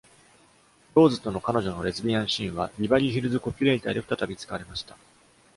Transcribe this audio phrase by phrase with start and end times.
[0.95, 4.97] ローズとの彼女のレズビアン・シーンは、「Beverly Hills Copulator」で再び使われました。